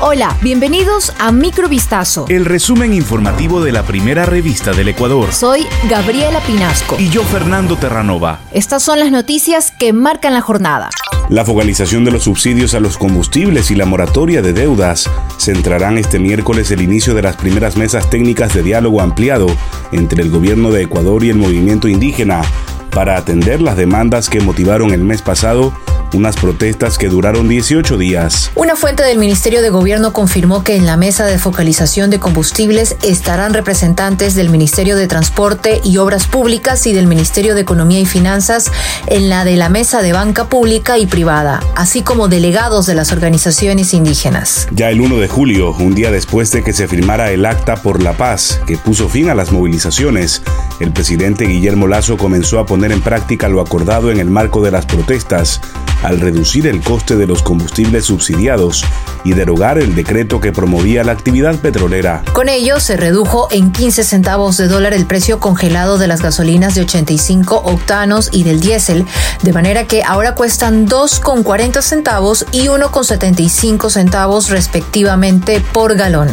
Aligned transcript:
Hola, 0.00 0.36
bienvenidos 0.42 1.12
a 1.18 1.32
Microvistazo. 1.32 2.26
El 2.28 2.44
resumen 2.44 2.94
informativo 2.94 3.60
de 3.60 3.72
la 3.72 3.82
primera 3.82 4.26
revista 4.26 4.72
del 4.72 4.86
Ecuador. 4.86 5.32
Soy 5.32 5.66
Gabriela 5.90 6.38
Pinasco. 6.38 6.94
Y 7.00 7.08
yo, 7.08 7.24
Fernando 7.24 7.76
Terranova. 7.76 8.38
Estas 8.52 8.84
son 8.84 9.00
las 9.00 9.10
noticias 9.10 9.72
que 9.72 9.92
marcan 9.92 10.34
la 10.34 10.40
jornada. 10.40 10.90
La 11.28 11.44
focalización 11.44 12.04
de 12.04 12.12
los 12.12 12.22
subsidios 12.22 12.74
a 12.74 12.80
los 12.80 12.96
combustibles 12.96 13.72
y 13.72 13.74
la 13.74 13.86
moratoria 13.86 14.40
de 14.40 14.52
deudas 14.52 15.10
centrarán 15.36 15.98
este 15.98 16.20
miércoles 16.20 16.70
el 16.70 16.80
inicio 16.80 17.14
de 17.14 17.22
las 17.22 17.34
primeras 17.34 17.76
mesas 17.76 18.08
técnicas 18.08 18.54
de 18.54 18.62
diálogo 18.62 19.00
ampliado 19.00 19.48
entre 19.90 20.22
el 20.22 20.30
gobierno 20.30 20.70
de 20.70 20.82
Ecuador 20.82 21.24
y 21.24 21.30
el 21.30 21.38
movimiento 21.38 21.88
indígena 21.88 22.42
para 22.90 23.16
atender 23.16 23.60
las 23.60 23.76
demandas 23.76 24.30
que 24.30 24.40
motivaron 24.40 24.92
el 24.92 25.02
mes 25.02 25.22
pasado 25.22 25.72
unas 26.14 26.36
protestas 26.36 26.98
que 26.98 27.08
duraron 27.08 27.48
18 27.48 27.98
días. 27.98 28.50
Una 28.54 28.76
fuente 28.76 29.02
del 29.02 29.18
Ministerio 29.18 29.62
de 29.62 29.70
Gobierno 29.70 30.12
confirmó 30.12 30.64
que 30.64 30.76
en 30.76 30.86
la 30.86 30.96
mesa 30.96 31.26
de 31.26 31.38
focalización 31.38 32.10
de 32.10 32.18
combustibles 32.18 32.96
estarán 33.02 33.54
representantes 33.54 34.34
del 34.34 34.50
Ministerio 34.50 34.96
de 34.96 35.06
Transporte 35.06 35.80
y 35.84 35.98
Obras 35.98 36.26
Públicas 36.26 36.86
y 36.86 36.92
del 36.92 37.06
Ministerio 37.06 37.54
de 37.54 37.60
Economía 37.60 38.00
y 38.00 38.06
Finanzas 38.06 38.70
en 39.06 39.28
la 39.28 39.44
de 39.44 39.56
la 39.56 39.68
mesa 39.68 40.02
de 40.02 40.12
banca 40.12 40.48
pública 40.48 40.98
y 40.98 41.06
privada, 41.06 41.60
así 41.76 42.02
como 42.02 42.28
delegados 42.28 42.86
de 42.86 42.94
las 42.94 43.12
organizaciones 43.12 43.94
indígenas. 43.94 44.68
Ya 44.72 44.90
el 44.90 45.00
1 45.00 45.18
de 45.18 45.28
julio, 45.28 45.74
un 45.78 45.94
día 45.94 46.10
después 46.10 46.50
de 46.50 46.62
que 46.62 46.72
se 46.72 46.88
firmara 46.88 47.30
el 47.30 47.44
Acta 47.46 47.76
por 47.76 48.02
la 48.02 48.14
Paz, 48.14 48.60
que 48.66 48.76
puso 48.76 49.08
fin 49.08 49.28
a 49.30 49.34
las 49.34 49.52
movilizaciones, 49.52 50.42
el 50.80 50.92
presidente 50.92 51.44
Guillermo 51.46 51.86
Lazo 51.86 52.16
comenzó 52.16 52.58
a 52.58 52.66
poner 52.66 52.92
en 52.92 53.00
práctica 53.00 53.48
lo 53.48 53.60
acordado 53.60 54.10
en 54.10 54.20
el 54.20 54.30
marco 54.30 54.62
de 54.62 54.70
las 54.70 54.86
protestas 54.86 55.60
al 56.02 56.20
reducir 56.20 56.66
el 56.66 56.82
coste 56.82 57.16
de 57.16 57.26
los 57.26 57.42
combustibles 57.42 58.04
subsidiados 58.04 58.84
y 59.24 59.32
derogar 59.32 59.78
el 59.78 59.94
decreto 59.94 60.40
que 60.40 60.52
promovía 60.52 61.04
la 61.04 61.12
actividad 61.12 61.56
petrolera. 61.56 62.22
Con 62.32 62.48
ello 62.48 62.80
se 62.80 62.96
redujo 62.96 63.48
en 63.50 63.72
15 63.72 64.04
centavos 64.04 64.56
de 64.56 64.68
dólar 64.68 64.94
el 64.94 65.06
precio 65.06 65.40
congelado 65.40 65.98
de 65.98 66.06
las 66.06 66.22
gasolinas 66.22 66.74
de 66.74 66.82
85 66.82 67.62
octanos 67.64 68.28
y 68.32 68.44
del 68.44 68.60
diésel, 68.60 69.04
de 69.42 69.52
manera 69.52 69.86
que 69.86 70.02
ahora 70.02 70.34
cuestan 70.34 70.86
2,40 70.86 71.82
centavos 71.82 72.46
y 72.52 72.66
1,75 72.66 73.90
centavos 73.90 74.50
respectivamente 74.50 75.60
por 75.72 75.94
galón. 75.96 76.28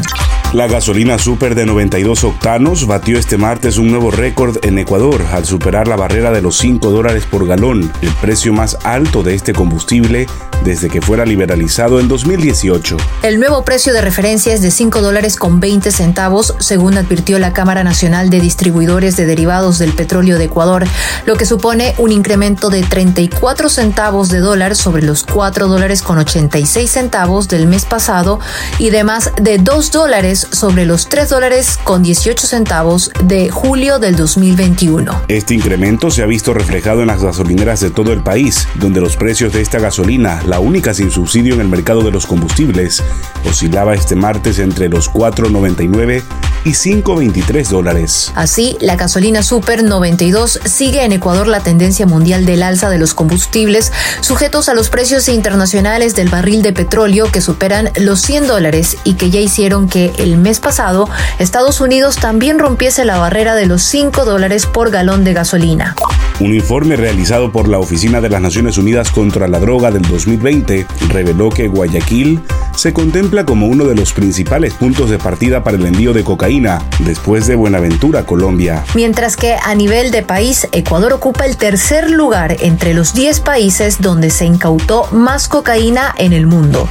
La 0.53 0.67
gasolina 0.67 1.17
super 1.17 1.53
de 1.53 1.65
92 1.65 2.23
octanos 2.23 2.87
batió 2.87 3.17
este 3.19 3.37
martes 3.37 3.77
un 3.77 3.89
nuevo 3.89 4.09
récord 4.09 4.57
en 4.63 4.77
Ecuador 4.77 5.25
al 5.33 5.45
superar 5.45 5.87
la 5.87 5.95
barrera 5.95 6.31
de 6.31 6.41
los 6.41 6.57
5 6.57 6.91
dólares 6.91 7.25
por 7.29 7.45
galón, 7.45 7.91
el 8.01 8.11
precio 8.21 8.53
más 8.53 8.77
alto 8.83 9.21
de 9.21 9.35
este 9.35 9.53
combustible 9.53 10.27
desde 10.63 10.89
que 10.89 11.01
fuera 11.01 11.25
liberalizado 11.25 11.99
en 11.99 12.07
2018. 12.07 12.97
El 13.23 13.39
nuevo 13.39 13.63
precio 13.63 13.93
de 13.93 14.01
referencia 14.01 14.53
es 14.53 14.61
de 14.61 14.71
5 14.71 15.01
dólares 15.01 15.35
con 15.35 15.59
20 15.59 15.91
centavos, 15.91 16.55
según 16.59 16.97
advirtió 16.97 17.37
la 17.37 17.53
Cámara 17.53 17.83
Nacional 17.83 18.29
de 18.29 18.39
Distribuidores 18.39 19.15
de 19.15 19.25
Derivados 19.25 19.77
del 19.77 19.91
Petróleo 19.91 20.37
de 20.37 20.45
Ecuador, 20.45 20.85
lo 21.25 21.35
que 21.35 21.45
supone 21.45 21.93
un 21.97 22.11
incremento 22.11 22.69
de 22.69 22.81
34 22.81 23.69
centavos 23.69 24.29
de 24.29 24.39
dólar 24.39 24.75
sobre 24.75 25.03
los 25.03 25.23
4 25.23 25.67
dólares 25.67 26.01
con 26.01 26.17
86 26.17 26.89
centavos 26.89 27.47
del 27.47 27.67
mes 27.67 27.85
pasado 27.85 28.39
y 28.79 28.89
de 28.89 29.03
más 29.03 29.31
de 29.39 29.57
2 29.57 29.91
dólares 29.91 30.34
sobre 30.39 30.85
los 30.85 31.07
3 31.09 31.29
dólares 31.29 31.77
con 31.83 32.03
18 32.03 32.47
centavos 32.47 33.11
de 33.23 33.49
julio 33.49 33.99
del 33.99 34.15
2021. 34.15 35.23
Este 35.27 35.53
incremento 35.53 36.11
se 36.11 36.23
ha 36.23 36.25
visto 36.25 36.53
reflejado 36.53 37.01
en 37.01 37.07
las 37.07 37.21
gasolineras 37.21 37.79
de 37.79 37.91
todo 37.91 38.13
el 38.13 38.23
país, 38.23 38.67
donde 38.75 39.01
los 39.01 39.17
precios 39.17 39.53
de 39.53 39.61
esta 39.61 39.79
gasolina, 39.79 40.41
la 40.45 40.59
única 40.59 40.93
sin 40.93 41.11
subsidio 41.11 41.55
en 41.55 41.61
el 41.61 41.67
mercado 41.67 42.01
de 42.01 42.11
los 42.11 42.25
combustibles, 42.25 43.03
oscilaba 43.47 43.93
este 43.93 44.15
martes 44.15 44.59
entre 44.59 44.89
los 44.89 45.11
4.99 45.11 46.23
y 46.65 46.71
5.23 46.71 47.67
dólares. 47.69 48.31
Así, 48.35 48.75
la 48.81 48.95
gasolina 48.95 49.43
Super 49.43 49.83
92 49.83 50.59
sigue 50.65 51.03
en 51.03 51.11
Ecuador 51.11 51.47
la 51.47 51.59
tendencia 51.59 52.07
mundial 52.07 52.45
del 52.45 52.63
alza 52.63 52.89
de 52.89 52.97
los 52.97 53.13
combustibles, 53.13 53.91
sujetos 54.21 54.67
a 54.67 54.73
los 54.73 54.89
precios 54.89 55.29
internacionales 55.29 56.15
del 56.15 56.29
barril 56.29 56.63
de 56.63 56.73
petróleo 56.73 57.31
que 57.31 57.41
superan 57.41 57.91
los 57.99 58.21
100 58.21 58.47
dólares 58.47 58.97
y 59.03 59.13
que 59.13 59.29
ya 59.29 59.39
hicieron 59.39 59.87
que 59.87 60.11
el 60.25 60.37
mes 60.37 60.59
pasado 60.59 61.07
Estados 61.39 61.81
Unidos 61.81 62.15
también 62.17 62.59
rompiese 62.59 63.05
la 63.05 63.17
barrera 63.17 63.55
de 63.55 63.67
los 63.67 63.83
5 63.83 64.25
dólares 64.25 64.65
por 64.65 64.89
galón 64.89 65.23
de 65.23 65.33
gasolina. 65.33 65.95
Un 66.39 66.53
informe 66.53 66.97
realizado 66.97 67.51
por 67.51 67.69
la 67.69 67.79
Oficina 67.79 68.19
de 68.19 68.29
las 68.29 68.41
Naciones 68.41 68.77
Unidas 68.77 69.09
contra 69.11 69.47
la 69.47 69.59
Droga 69.59 69.91
del 69.91 70.01
2020 70.01 70.85
reveló 71.09 71.49
que 71.49 71.69
Guayaquil 71.69 72.41
se 72.75 72.91
contempla 72.91 73.45
como 73.45 73.67
uno 73.67 73.85
de 73.85 73.95
los 73.95 74.11
principales 74.11 74.73
puntos 74.73 75.09
de 75.09 75.17
partida 75.17 75.63
para 75.63 75.77
el 75.77 75.85
envío 75.85 76.11
de 76.11 76.25
cocaína, 76.25 76.81
después 76.99 77.47
de 77.47 77.55
Buenaventura, 77.55 78.25
Colombia. 78.25 78.83
Mientras 78.95 79.37
que 79.37 79.55
a 79.55 79.73
nivel 79.75 80.11
de 80.11 80.23
país, 80.23 80.67
Ecuador 80.73 81.13
ocupa 81.13 81.45
el 81.45 81.55
tercer 81.55 82.11
lugar 82.11 82.57
entre 82.59 82.93
los 82.93 83.13
10 83.13 83.39
países 83.39 84.01
donde 84.01 84.29
se 84.29 84.45
incautó 84.45 85.07
más 85.11 85.47
cocaína 85.47 86.13
en 86.17 86.33
el 86.33 86.47
mundo. 86.47 86.89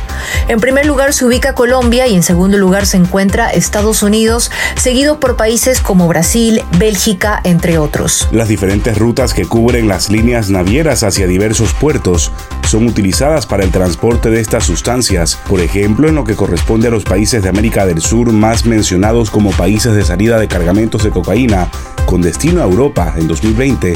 En 0.48 0.58
primer 0.58 0.86
lugar 0.86 1.12
se 1.12 1.26
ubica 1.26 1.54
Colombia 1.54 2.06
y 2.06 2.14
en 2.14 2.22
segundo 2.22 2.56
lugar 2.56 2.86
se 2.86 2.96
encuentra 2.96 3.23
Estados 3.30 4.02
Unidos, 4.02 4.50
seguido 4.76 5.18
por 5.20 5.36
países 5.36 5.80
como 5.80 6.08
Brasil, 6.08 6.62
Bélgica, 6.78 7.40
entre 7.44 7.78
otros. 7.78 8.28
Las 8.32 8.48
diferentes 8.48 8.98
rutas 8.98 9.34
que 9.34 9.46
cubren 9.46 9.88
las 9.88 10.10
líneas 10.10 10.50
navieras 10.50 11.02
hacia 11.02 11.26
diversos 11.26 11.72
puertos 11.74 12.32
son 12.66 12.86
utilizadas 12.86 13.46
para 13.46 13.64
el 13.64 13.70
transporte 13.70 14.30
de 14.30 14.40
estas 14.40 14.64
sustancias, 14.64 15.38
por 15.48 15.60
ejemplo 15.60 16.08
en 16.08 16.14
lo 16.14 16.24
que 16.24 16.36
corresponde 16.36 16.88
a 16.88 16.90
los 16.90 17.04
países 17.04 17.42
de 17.42 17.48
América 17.48 17.86
del 17.86 18.00
Sur 18.00 18.32
más 18.32 18.66
mencionados 18.66 19.30
como 19.30 19.50
países 19.52 19.94
de 19.94 20.04
salida 20.04 20.38
de 20.38 20.48
cargamentos 20.48 21.04
de 21.04 21.10
cocaína 21.10 21.68
con 22.06 22.22
destino 22.22 22.60
a 22.60 22.64
Europa 22.64 23.14
en 23.16 23.28
2020 23.28 23.94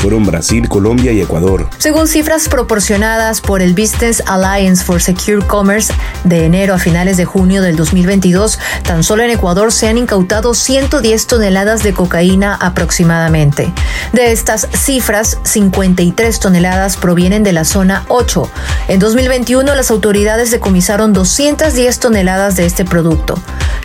fueron 0.00 0.24
Brasil, 0.24 0.66
Colombia 0.66 1.12
y 1.12 1.20
Ecuador. 1.20 1.68
Según 1.76 2.08
cifras 2.08 2.48
proporcionadas 2.48 3.42
por 3.42 3.60
el 3.60 3.74
Business 3.74 4.22
Alliance 4.26 4.82
for 4.82 5.02
Secure 5.02 5.46
Commerce 5.46 5.92
de 6.24 6.46
enero 6.46 6.72
a 6.72 6.78
finales 6.78 7.18
de 7.18 7.26
junio 7.26 7.60
del 7.60 7.76
2022, 7.76 8.58
tan 8.82 9.04
solo 9.04 9.24
en 9.24 9.30
Ecuador 9.30 9.72
se 9.72 9.88
han 9.88 9.98
incautado 9.98 10.54
110 10.54 11.26
toneladas 11.26 11.82
de 11.82 11.92
cocaína 11.92 12.54
aproximadamente. 12.54 13.70
De 14.14 14.32
estas 14.32 14.68
cifras, 14.72 15.36
53 15.44 16.40
toneladas 16.40 16.96
provienen 16.96 17.42
de 17.42 17.52
la 17.52 17.66
zona 17.66 18.06
8. 18.10 18.50
En 18.88 18.98
2021 18.98 19.74
las 19.74 19.90
autoridades 19.90 20.50
decomisaron 20.50 21.12
210 21.12 21.98
toneladas 21.98 22.56
de 22.56 22.66
este 22.66 22.84
producto. 22.84 23.38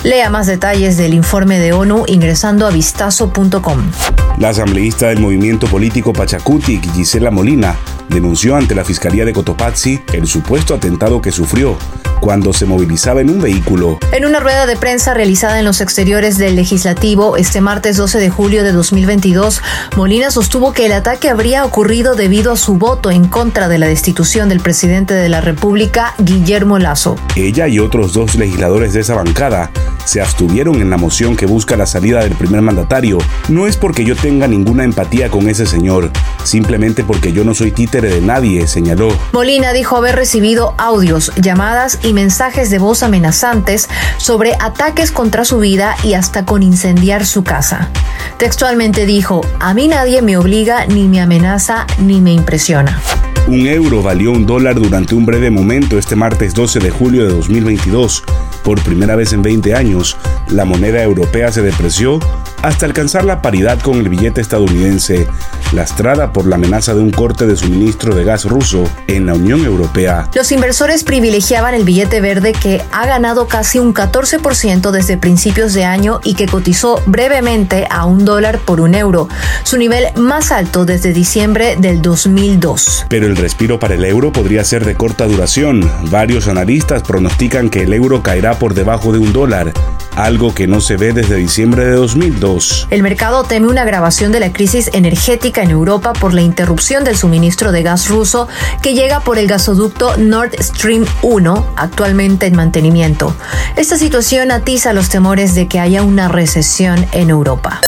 Lea 0.03 0.29
más 0.29 0.47
detalles 0.47 0.97
del 0.97 1.13
informe 1.13 1.59
de 1.59 1.73
ONU 1.73 2.03
ingresando 2.07 2.67
a 2.67 2.71
vistazo.com. 2.71 3.91
La 4.37 4.49
asambleísta 4.49 5.07
del 5.07 5.19
movimiento 5.19 5.67
político 5.67 6.11
Pachacuti, 6.11 6.81
Gisela 6.93 7.31
Molina, 7.31 7.77
denunció 8.09 8.55
ante 8.55 8.75
la 8.75 8.83
Fiscalía 8.83 9.25
de 9.25 9.33
Cotopaxi 9.33 10.01
el 10.13 10.27
supuesto 10.27 10.73
atentado 10.73 11.21
que 11.21 11.31
sufrió 11.31 11.77
cuando 12.25 12.53
se 12.53 12.65
movilizaba 12.65 13.21
en 13.21 13.29
un 13.29 13.39
vehículo. 13.39 13.99
En 14.11 14.25
una 14.25 14.39
rueda 14.39 14.65
de 14.65 14.75
prensa 14.75 15.13
realizada 15.13 15.59
en 15.59 15.65
los 15.65 15.79
exteriores 15.79 16.39
del 16.39 16.55
legislativo 16.55 17.37
este 17.37 17.61
martes 17.61 17.97
12 17.97 18.17
de 18.17 18.31
julio 18.31 18.63
de 18.63 18.71
2022, 18.71 19.61
Molina 19.95 20.31
sostuvo 20.31 20.73
que 20.73 20.87
el 20.87 20.93
ataque 20.93 21.29
habría 21.29 21.63
ocurrido 21.63 22.15
debido 22.15 22.53
a 22.53 22.57
su 22.57 22.77
voto 22.77 23.11
en 23.11 23.27
contra 23.27 23.67
de 23.67 23.77
la 23.77 23.85
destitución 23.85 24.49
del 24.49 24.59
presidente 24.59 25.13
de 25.13 25.29
la 25.29 25.39
República, 25.39 26.15
Guillermo 26.17 26.79
Lazo. 26.79 27.15
Ella 27.35 27.67
y 27.67 27.77
otros 27.77 28.13
dos 28.13 28.33
legisladores 28.33 28.93
de 28.93 29.01
esa 29.01 29.13
bancada 29.13 29.69
se 30.05 30.21
abstuvieron 30.21 30.81
en 30.81 30.89
la 30.89 30.97
moción 30.97 31.35
que 31.35 31.45
busca 31.45 31.75
la 31.75 31.85
salida 31.85 32.21
del 32.21 32.35
primer 32.35 32.61
mandatario. 32.61 33.17
No 33.49 33.67
es 33.67 33.75
porque 33.75 34.05
yo 34.05 34.15
tenga 34.15 34.47
ninguna 34.47 34.83
empatía 34.83 35.29
con 35.29 35.49
ese 35.49 35.65
señor, 35.65 36.11
simplemente 36.43 37.03
porque 37.03 37.33
yo 37.33 37.43
no 37.43 37.53
soy 37.53 37.71
títere 37.71 38.09
de 38.09 38.21
nadie, 38.21 38.67
señaló. 38.67 39.09
Molina 39.33 39.73
dijo 39.73 39.97
haber 39.97 40.15
recibido 40.15 40.73
audios, 40.77 41.31
llamadas 41.35 41.99
y 42.03 42.13
mensajes 42.13 42.69
de 42.69 42.79
voz 42.79 43.03
amenazantes 43.03 43.89
sobre 44.17 44.53
ataques 44.59 45.11
contra 45.11 45.45
su 45.45 45.59
vida 45.59 45.95
y 46.03 46.13
hasta 46.13 46.45
con 46.45 46.63
incendiar 46.63 47.25
su 47.25 47.43
casa. 47.43 47.89
Textualmente 48.37 49.05
dijo, 49.05 49.41
a 49.59 49.73
mí 49.73 49.87
nadie 49.87 50.21
me 50.21 50.37
obliga, 50.37 50.85
ni 50.85 51.07
me 51.07 51.21
amenaza, 51.21 51.87
ni 51.99 52.21
me 52.21 52.31
impresiona. 52.31 52.99
Un 53.47 53.67
euro 53.67 54.01
valió 54.01 54.31
un 54.31 54.45
dólar 54.45 54.75
durante 54.75 55.13
un 55.13 55.25
breve 55.25 55.51
momento 55.51 55.99
este 55.99 56.15
martes 56.15 56.53
12 56.55 56.79
de 56.79 56.89
julio 56.89 57.27
de 57.27 57.33
2022. 57.33 58.23
Por 58.65 58.81
primera 58.81 59.15
vez 59.15 59.31
en 59.31 59.43
20 59.43 59.75
años, 59.75 60.17
la 60.49 60.65
moneda 60.65 61.03
europea 61.03 61.51
se 61.51 61.61
depreció 61.61 62.19
hasta 62.65 62.87
alcanzar 62.87 63.23
la 63.25 63.43
paridad 63.43 63.79
con 63.79 63.99
el 63.99 64.09
billete 64.09 64.41
estadounidense, 64.41 65.27
lastrada 65.71 66.33
por 66.33 66.47
la 66.47 66.55
amenaza 66.55 66.95
de 66.95 67.01
un 67.01 67.11
corte 67.11 67.45
de 67.45 67.55
suministro 67.55 68.15
de 68.15 68.23
gas 68.23 68.45
ruso 68.45 68.89
en 69.07 69.27
la 69.27 69.35
Unión 69.35 69.63
Europea. 69.63 70.29
Los 70.33 70.51
inversores 70.51 71.03
privilegiaban 71.03 71.75
el 71.75 71.83
billete 71.83 72.21
verde 72.21 72.53
que 72.53 72.81
ha 72.91 73.05
ganado 73.05 73.47
casi 73.47 73.77
un 73.77 73.93
14% 73.93 74.89
desde 74.89 75.17
principios 75.17 75.73
de 75.73 75.85
año 75.85 76.21
y 76.23 76.33
que 76.33 76.47
cotizó 76.47 77.03
brevemente 77.05 77.87
a 77.91 78.05
un 78.05 78.25
dólar 78.25 78.57
por 78.57 78.81
un 78.81 78.95
euro, 78.95 79.29
su 79.63 79.77
nivel 79.77 80.05
más 80.15 80.51
alto 80.51 80.85
desde 80.85 81.13
diciembre 81.13 81.75
del 81.77 82.01
2002. 82.01 83.05
Pero 83.09 83.27
el 83.27 83.37
respiro 83.37 83.79
para 83.79 83.93
el 83.93 84.03
euro 84.05 84.31
podría 84.31 84.63
ser 84.63 84.85
de 84.85 84.95
corta 84.95 85.27
duración. 85.27 85.87
Varios 86.09 86.47
analistas 86.47 87.03
pronostican 87.03 87.69
que 87.69 87.83
el 87.83 87.93
euro 87.93 88.23
caerá 88.23 88.57
por 88.57 88.73
debajo 88.73 89.13
de 89.13 89.19
un 89.19 89.33
dólar 89.33 89.71
algo 90.15 90.53
que 90.53 90.67
no 90.67 90.81
se 90.81 90.97
ve 90.97 91.13
desde 91.13 91.35
diciembre 91.35 91.85
de 91.85 91.91
2002. 91.91 92.87
El 92.89 93.03
mercado 93.03 93.43
teme 93.43 93.67
una 93.67 93.81
agravación 93.81 94.31
de 94.31 94.39
la 94.39 94.51
crisis 94.51 94.89
energética 94.93 95.61
en 95.61 95.71
Europa 95.71 96.13
por 96.13 96.33
la 96.33 96.41
interrupción 96.41 97.03
del 97.03 97.17
suministro 97.17 97.71
de 97.71 97.83
gas 97.83 98.09
ruso 98.09 98.47
que 98.81 98.93
llega 98.93 99.19
por 99.19 99.37
el 99.37 99.47
gasoducto 99.47 100.17
Nord 100.17 100.51
Stream 100.61 101.05
1, 101.21 101.73
actualmente 101.75 102.45
en 102.45 102.55
mantenimiento. 102.55 103.35
Esta 103.75 103.97
situación 103.97 104.51
atiza 104.51 104.93
los 104.93 105.09
temores 105.09 105.55
de 105.55 105.67
que 105.67 105.79
haya 105.79 106.03
una 106.03 106.27
recesión 106.27 107.05
en 107.11 107.29
Europa. 107.29 107.81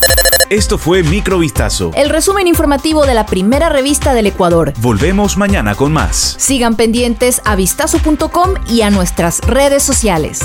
Esto 0.50 0.78
fue 0.78 1.02
Microvistazo. 1.02 1.90
El 1.94 2.08
resumen 2.08 2.46
informativo 2.46 3.04
de 3.04 3.12
la 3.12 3.26
primera 3.26 3.68
revista 3.68 4.14
del 4.14 4.26
Ecuador. 4.26 4.72
Volvemos 4.78 5.36
mañana 5.36 5.74
con 5.74 5.92
más. 5.92 6.36
Sigan 6.38 6.74
pendientes 6.74 7.42
a 7.44 7.54
vistazo.com 7.54 8.54
y 8.66 8.80
a 8.80 8.88
nuestras 8.88 9.40
redes 9.40 9.82
sociales. 9.82 10.40